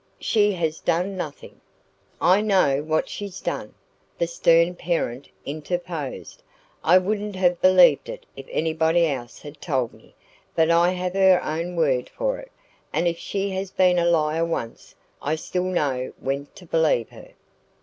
[0.19, 1.61] She has done nothing"
[2.21, 3.75] "I know what she's done,"
[4.17, 6.41] the stern parent interposed.
[6.83, 10.15] "I wouldn't have believed it if anybody else had told me;
[10.55, 12.51] but I have her own word for it.
[12.91, 17.29] And if she has been a liar once, I still know when to believe her."